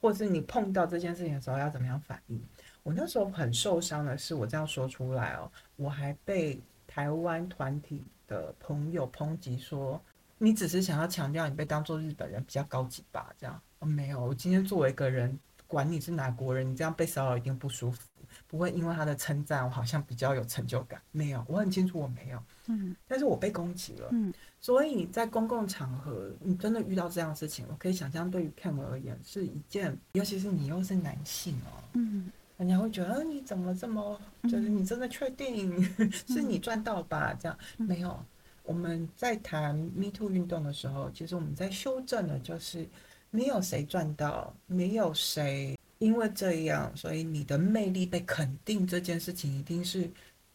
[0.00, 2.40] 或是你碰到这件事情的时候要怎么样反应？
[2.88, 10.00] 我那时候很受伤的是，我这样说出来哦，我还被台湾团体的朋友抨击说，
[10.38, 13.30] 你只是想要强调你被当做日本人比较高级吧？
[13.38, 18.08] 这样，没有，我今天作为一个人，管你是哪国人，你这样被骚扰一定不舒服，
[18.46, 32.32] 不会因为他的称赞，我好像比较有成就感，没有，我很清楚我没有，嗯，但是我被攻击了，嗯，所以在公共场合，你真的遇到这样的事情，我可以想象，对于 Ken 而言是一件，尤其是你又是男性哦，嗯。
[32.58, 35.82] 人家会觉得，你怎么这么，就是你真的确定
[36.28, 37.32] 是你赚到吧？
[37.40, 38.22] 这样没有。
[38.64, 42.86] 我们在谈 Me Too 运动的时候，其实我们在修正的，就是
[43.30, 50.10] 没有谁赚到，没有谁因为这样，所以你的魅力被肯定这件事情一定是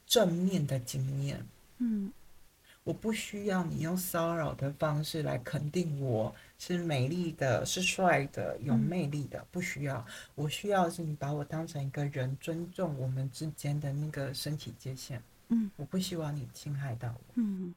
[0.05, 1.43] 正面的经验。
[1.79, 2.11] 嗯。
[2.85, 6.35] 我不需要你用骚扰的方式来肯定我
[6.65, 10.05] 是美丽的、是帅的、有魅力的，不需要。
[10.33, 15.21] 我需要是你把我当成一个人，尊重我们之间的那个身体界限。
[15.49, 17.33] 嗯，我不希望你侵害到我。
[17.35, 17.75] 嗯，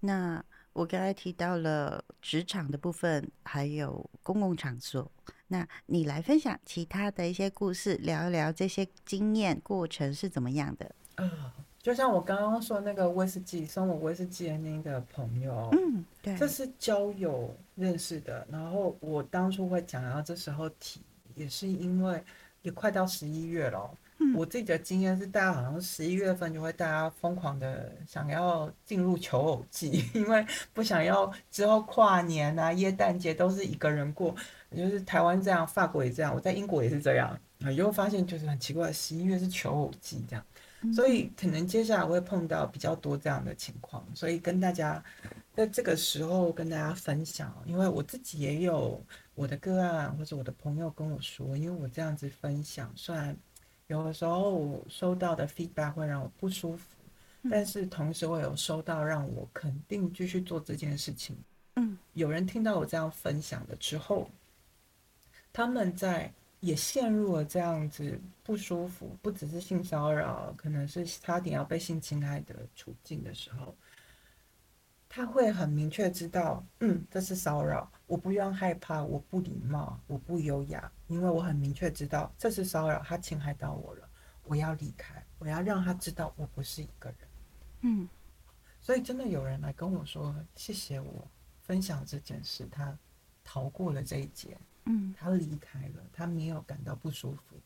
[0.00, 0.44] 那
[0.74, 5.10] 我刚才提到了职场的部分，还有公共场所。
[5.48, 10.94] 那你来分享其他的一些故事，聊一聊这些经验过程是怎么样的？
[11.14, 18.46] 啊，就像我刚刚说那个威士忌送我威士忌的那个朋友，嗯，对，这是交友认识的。
[18.50, 21.00] 然后我当初会讲到这时候提，
[21.34, 22.22] 也是因为
[22.62, 23.90] 也快到十一月了。
[24.36, 34.34] 我自己的经验是，大家好像十一月份就会大家疯狂的想要进入求偶季， 因为不想要之后跨年啊、耶诞节都是一个人过，
[34.76, 37.30] 就是台湾这样，法国也这样，我在英国也是这样
[37.64, 40.44] 啊，以后发现就是很奇怪，十一月是求偶季这样，
[40.94, 45.02] 所以可能接下来会碰到比较多这样的情况，所以跟大家
[45.54, 49.02] 在这个时候跟大家分享，因为我自己也有
[49.34, 53.36] 我的个案或者我的朋友跟我说，因为我这样子分享，虽然。
[53.86, 56.84] 有的时候收到的 feedback 会让我不舒服，
[57.50, 61.36] 但是同时我有收到让我肯定继续做这件事情。
[61.74, 64.30] 嗯，有人听到我这样分享了之后，
[65.52, 73.74] 他们在也陷入了这样子不舒服，不只是性骚扰，可能是差点要被性侵害的处境的时候。
[75.12, 84.08] 他会很明确知道，嗯，这是骚扰，我不用害怕，我不礼貌，我不优雅，因为我很明确知道这是骚扰，他侵害到我了，
[84.44, 87.18] 我要离开，我要让他知道我不是一个人，
[87.80, 88.08] 嗯，
[88.80, 91.26] 所以真的有人来跟我说，谢谢我
[91.62, 92.96] 分享这件事，他
[93.42, 97.56] 逃过了这一劫，嗯，他离开了，他没有感到不舒服，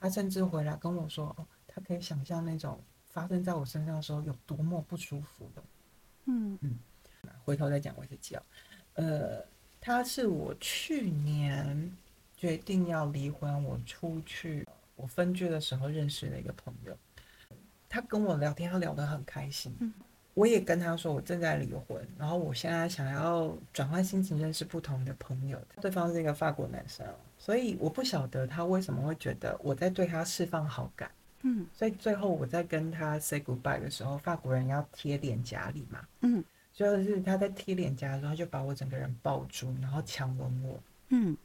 [0.00, 5.62] 他甚至回来跟我说，哦，他可以想象那种发生在我身上的时候有多么不舒服的。
[6.26, 6.78] 嗯嗯，
[7.44, 8.42] 回头再讲威士忌哦。
[8.94, 9.44] 呃，
[9.80, 11.96] 他是我去年
[12.36, 16.96] 决定要离婚，我出去我分居的时候认识的一个朋友。
[17.88, 19.76] 他跟我聊天，他聊得很开心。
[19.80, 19.92] 嗯，
[20.34, 25.58] 我也跟他说我正在离婚，然后我现在想要转换心情，认识不同的朋友。
[25.80, 27.06] 对方是一个法国男生，
[27.38, 31.10] 所以我不晓得他为什么会觉得我在对他释放好感。
[31.42, 40.80] 嗯，所以最后我在跟他 say goodbye 的时候，法国人要贴脸颊里嘛，嗯，就是他在贴脸颊的时候，他就把我整个人抱住，然后强吻我，
[41.10, 41.36] 嗯，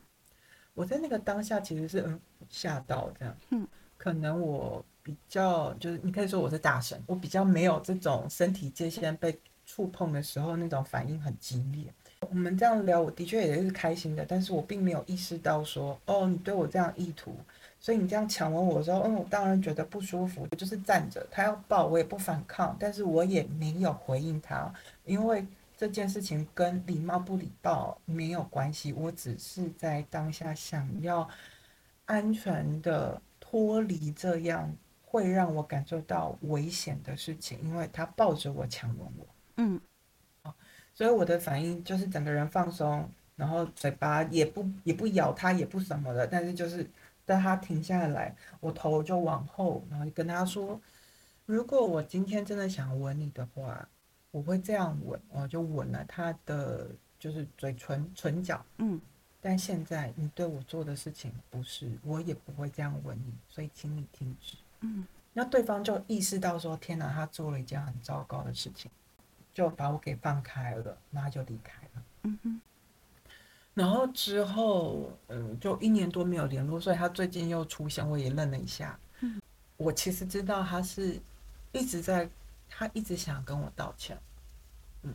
[0.73, 2.19] 我在那个当下其实是嗯
[2.49, 3.67] 吓到这样，嗯，
[3.97, 9.35] 可能我比较就是你可以说我是大神，我比较没有这种身体界限被
[9.65, 11.91] 触碰的时候那种反应很激烈。
[12.29, 17.35] 我们这样聊，我的确也是开心的，但是我并没有意识到说，哦，你对我这样意图。
[17.79, 20.45] 所以你这样强吻我的时候，嗯，我当然觉得不舒服。
[20.51, 24.71] 我就是站着，他要抱我也不反抗，但是我也没有回应他，
[25.05, 25.43] 因为
[25.75, 28.93] 这件事情跟礼貌不礼貌没有关系。
[28.93, 31.27] 我只是在当下想要
[32.05, 34.69] 安全的脱离这样
[35.09, 39.81] 会让我感受到危险的事情，因为他抱着我强吻我，嗯，
[40.93, 46.89] 所以我的反应就是整个人放松，然后嘴巴也不也不咬他，也不什么的，但是就是。
[47.29, 50.81] 在他停下来，我头就往后，然后就跟他说
[51.45, 53.87] ：“如果我今天真的想吻你的话，
[54.31, 56.89] 我会这样吻。”我就吻了他的
[57.19, 58.65] 就是嘴唇唇角。
[58.79, 58.99] 嗯，
[59.39, 64.57] 但现在你对我做的事情不是，我也不会这样吻你，所以请你停止。
[64.81, 68.89] 嗯，那对方就意识到说：“天哪，他做了一件很糟糕的事情，
[69.53, 72.61] 就把我给放开了，然后就离开了。”嗯哼。
[73.75, 78.99] 然后之后，嗯，就一年多没有联络，所以他最近又出现，我也愣了一下。
[79.21, 79.41] 嗯，
[79.77, 81.17] 我其实知道他是
[81.71, 82.29] 一直在，
[82.67, 84.17] 他一直想跟我道歉。
[85.03, 85.13] 嗯，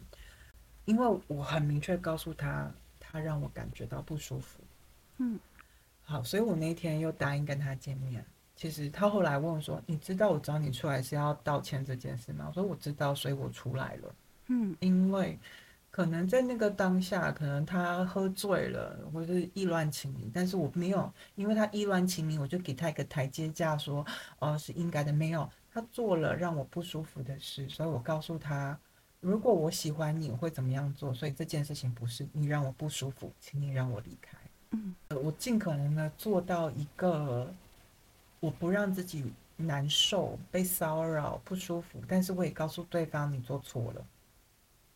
[0.87, 4.61] 因为我很明确告诉他，他让我感觉到不舒服。
[5.19, 5.39] 嗯，
[6.05, 8.25] 好，所以我那天又答应跟他见面。
[8.57, 14.15] 其实他后来问我说：“你知道我找你出来是要道歉这件事吗？”我说：“我知道，所以我出来了。”
[14.49, 15.39] 嗯，因为。
[15.91, 24.05] 可能在那个当下，可能他喝醉了，或者是意乱情迷，但是我没有，因为他意乱情迷，我就给他一个台阶下，说，
[24.41, 28.77] 哦，是应该的，没有，他做了让我不舒服的事，所以我告诉他，
[29.21, 34.37] 如果我喜欢你，我会怎么样做，所以这件事情不是你让我不舒服，请你让我离开。
[34.71, 37.55] 嗯，我尽可能的做到一个，
[38.45, 44.07] 我不让自己难受、被骚扰、不舒服，但是我也告诉对方你做错了。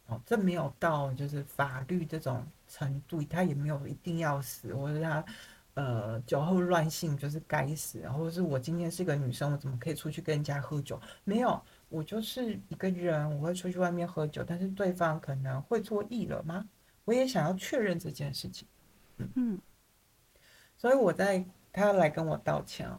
[0.09, 5.25] 哦，这没有到就是法律这种程度，他也没有一定要死，或者他
[5.75, 11.01] 呃酒后乱性就是该死，或者是我今天是个女生，我怎么可以出去跟人家喝酒？
[11.25, 16.69] 没有，我就是一个人，我会出去外面喝酒，但是对方可能会错意了吗？
[17.05, 18.69] 我也想要确认这件事情，
[19.35, 19.59] 嗯，
[20.77, 22.91] 所以我在他来跟我道歉，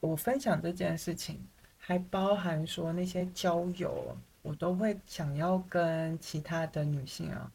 [0.00, 1.46] 我分享这件事情，
[1.76, 4.16] 还包含说那些交友。
[4.40, 7.52] 我都会想要跟其他的女性啊，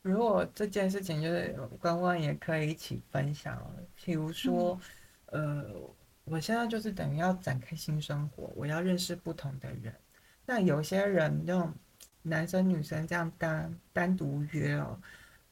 [0.00, 3.62] 如果这件事情就是关关也可以一起分享，
[3.94, 4.80] 比如说，
[5.26, 5.64] 呃，
[6.24, 9.94] 我现在就是等于要展开新生活，我要认识不同的人。
[10.44, 11.72] 那有些人那种
[12.22, 14.98] 男生女生这样单单独约哦，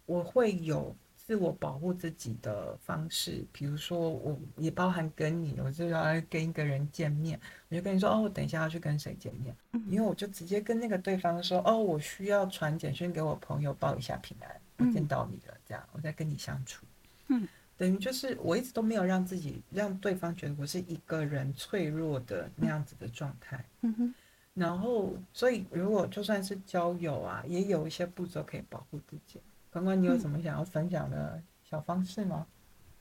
[0.06, 0.96] 我会有。
[1.30, 9.54] 自我保护自己的方式，比如说，我也包含跟你，我就要跟一个人见面，我就跟你说，哦，我等一下要去跟谁见面，
[9.88, 16.84] 因为我就直接跟那个对方说，哦，我需要传简讯给我朋友报一下平安，我见到你了，这样我在跟你相处，
[17.28, 24.14] 嗯，等于就是我一直都没有让自己让对方觉得我是一个人脆弱的那样子的状态，嗯哼，
[24.52, 29.40] 然后所以如果就算是交友啊，也有一些步骤可以保护自己。
[29.70, 32.46] 刚刚你有什么想要分享的小方式吗？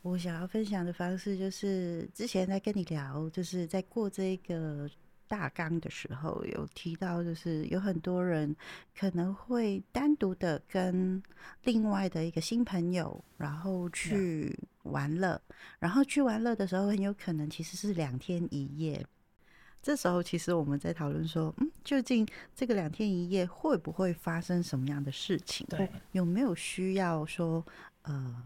[0.02, 4.90] 我想要分享的方式就是之前在跟你聊，就是在过这个
[5.28, 8.56] 大纲的时候，有提到，就是有很多人
[8.98, 11.22] 可能会单独的跟
[11.64, 15.42] 另外的一个新朋友，然后去玩乐，
[15.80, 19.06] 然后去玩乐的时候，很有可能其实是两天一夜。
[19.82, 25.66] 这时候，其实我们在讨论说，嗯，究竟这个两天一夜会不会发生什么样的事情？
[25.70, 27.66] 对，有没有需要说，
[28.02, 28.44] 呃，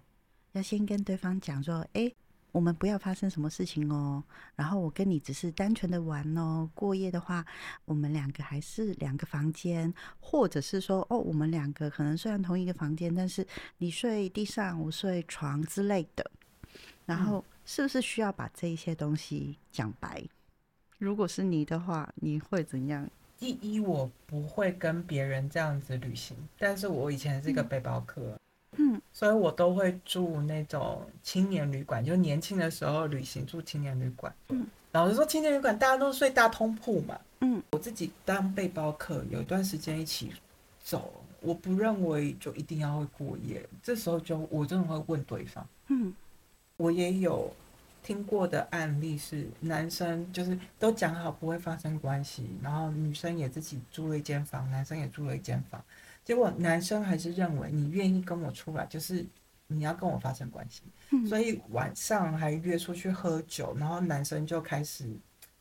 [0.52, 2.12] 要先跟对方讲说，哎，
[2.52, 4.24] 我们不要发生什么事情哦。
[4.56, 6.70] 然后我跟你只是单纯的玩哦。
[6.76, 7.44] 过夜的话，
[7.86, 13.46] 我们两个还是两个房间，或者是说，哦，我们两个可能虽然同一个房间，但是
[13.80, 16.32] 你睡地上，我睡床之类的。
[17.06, 20.24] 然后，是不是需要把这一些东西讲白？
[20.98, 23.10] 如果是你的话，你会怎样？
[23.38, 28.40] 第一，我不会跟别人这样子旅行，但是我以前是一个背包客，
[28.78, 40.32] 嗯，所以我都会住那种青年旅馆，就年轻的时候旅行住青年旅馆，嗯，老实说，青年旅馆大家都睡大通铺嘛，嗯，我自己当背包客有一段时间一起
[40.82, 46.14] 走，我不认为就一定要会过夜，这时候就我真的会问对方，嗯，
[46.78, 47.54] 我也有。
[48.04, 55.82] 听过的案例是，男生就是都讲好不会发生关系，然后女生也自己租了一间房，男生也租了一间房，
[56.26, 59.26] 结果男生还是认为你愿意跟我出来，就是
[59.68, 60.84] 你要跟我发生关系，
[61.26, 65.08] 所以晚上还约出去喝酒，然后男生就开始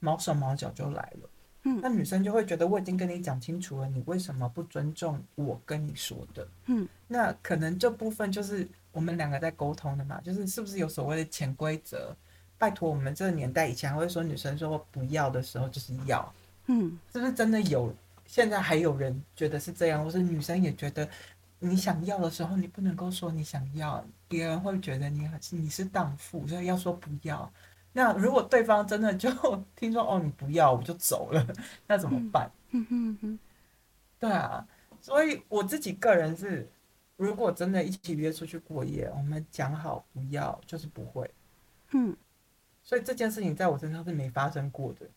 [0.00, 1.30] 毛手毛脚就来了，
[1.62, 6.48] 嗯，那女生就会觉得我已经跟你讲清楚了，你为什么不尊重我跟你说的？
[6.66, 12.14] 嗯，那可能这部分就是我们两个在沟通的嘛，就是是不是有所谓的潜规则？
[12.62, 16.32] 拜托，我们这个年代以前还会说女生说不要的时候就是要，
[16.66, 17.92] 嗯，是不是真的有？
[18.24, 21.08] 现在还有人觉得是这样，或是女生也觉得
[21.58, 27.52] 你想要的时候你不能够说你想要，别人会觉得你你是荡妇，所以要说不要。
[27.92, 29.28] 那如果对方真的就
[29.74, 31.44] 听说哦你不要我就走了，
[31.88, 32.48] 那怎么办？
[32.70, 33.38] 嗯哼哼，
[34.20, 34.64] 对啊，
[35.00, 36.70] 所以我自己个人是，
[37.16, 41.28] 如果真的一起约出去过夜，我们讲好不要，就是不会，
[41.90, 42.16] 嗯。
[42.82, 45.08] 所以这件事情在我身上是没发生过的。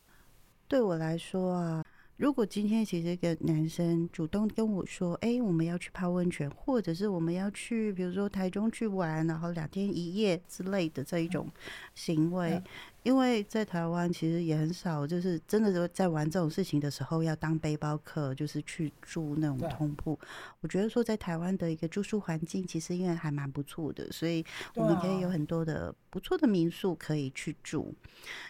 [0.68, 1.84] 对我来说啊，
[2.18, 11.50] 如果今天其实一个男生主动跟我说：“哎，我们要去泡温泉，或者是我们要去，比如说台中去玩，然后两天一夜之类的这一种
[11.94, 12.62] 行为。”
[13.04, 20.18] 因为在台湾其实也很少，就是真的是在玩这种事情的时候要当背包客，就是去住那种通铺。
[20.62, 24.44] 我觉得说在台湾的一个住宿环境其实因为还蛮不错的，所以
[24.74, 27.94] 我们可以有很多的不错的民宿可以去住。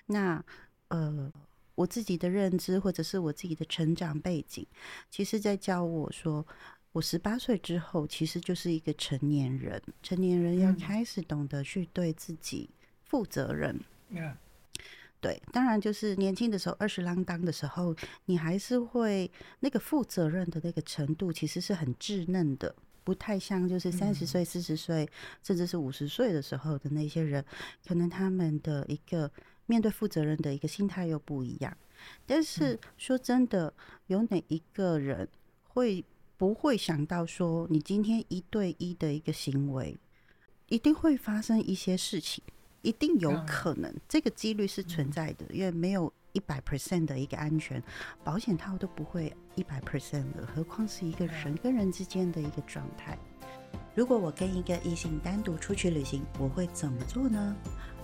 [0.06, 0.42] 那
[0.88, 1.30] 呃，
[1.76, 4.66] 我自己的认知或者是我自己的成长背景，
[5.12, 6.46] 其实在教我说，
[6.94, 12.70] 我十八岁之后其实就是一个成年人，成年人要开始懂得去对自己
[13.04, 13.80] 负责任。
[15.20, 17.96] 对，当然就是年轻的时候，二十郎当的时候，
[18.26, 25.10] 你还是会那个负责任的那个程度，其实是很稚嫩的，不太像就是三十岁、四十岁，
[25.42, 27.44] 甚至是五十岁的时候的那些人，
[27.88, 29.32] 可能他们的一个
[29.66, 31.76] 面对负责任的一个心态又不一样。
[32.26, 33.74] 但是说真的，
[34.08, 35.28] 有哪一个人
[35.68, 36.04] 会
[36.38, 39.98] 不会想到说，你今天一对一的一个行为，
[40.68, 42.44] 一定会发生一些事情？
[42.82, 47.82] 一定有可能，这个几率是存在的，因为没有一百 percent 的一个安全，
[48.24, 53.18] 保险套都不会一百 percent 的，何况是一个人跟人之间的一个状态。
[53.96, 57.56] 如果我跟一个异性单独出去旅行，我会怎么做呢？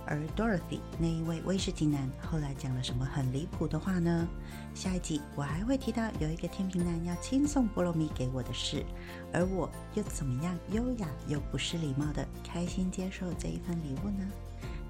[0.06, 4.26] 而 Dorothy 那一位威士忌男后来讲了什么很离谱的话呢？
[4.74, 8.84] 下一集我还会提到有一个天平男要亲送菠萝蜜给我的事，
[9.32, 14.28] 而我又怎么样优雅又不失礼貌的开心接受这一份礼物呢？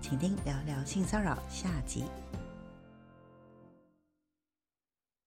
[0.01, 2.05] 请听聊聊性骚扰下集。